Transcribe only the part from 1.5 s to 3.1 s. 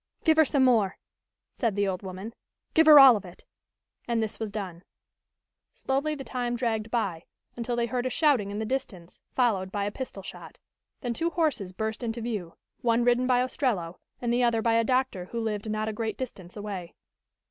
said the old woman. "Give her